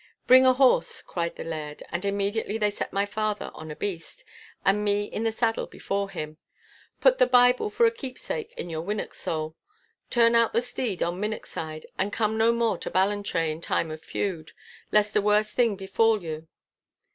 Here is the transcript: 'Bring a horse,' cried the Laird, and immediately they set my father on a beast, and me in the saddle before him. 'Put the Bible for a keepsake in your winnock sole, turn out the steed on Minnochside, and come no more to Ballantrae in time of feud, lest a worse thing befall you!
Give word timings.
'Bring 0.25 0.47
a 0.47 0.53
horse,' 0.53 0.99
cried 1.03 1.35
the 1.35 1.43
Laird, 1.43 1.83
and 1.91 2.03
immediately 2.03 2.57
they 2.57 2.71
set 2.71 2.91
my 2.91 3.05
father 3.05 3.51
on 3.53 3.69
a 3.69 3.75
beast, 3.75 4.23
and 4.65 4.83
me 4.83 5.03
in 5.03 5.23
the 5.25 5.31
saddle 5.31 5.67
before 5.67 6.09
him. 6.09 6.37
'Put 6.99 7.19
the 7.19 7.27
Bible 7.27 7.69
for 7.69 7.85
a 7.85 7.91
keepsake 7.91 8.51
in 8.57 8.67
your 8.71 8.81
winnock 8.83 9.13
sole, 9.13 9.55
turn 10.09 10.33
out 10.33 10.53
the 10.53 10.61
steed 10.63 11.03
on 11.03 11.21
Minnochside, 11.21 11.85
and 11.99 12.11
come 12.11 12.35
no 12.35 12.51
more 12.51 12.79
to 12.79 12.89
Ballantrae 12.89 13.51
in 13.51 13.61
time 13.61 13.91
of 13.91 14.01
feud, 14.03 14.53
lest 14.91 15.15
a 15.15 15.21
worse 15.21 15.51
thing 15.53 15.75
befall 15.75 16.23
you! 16.23 16.47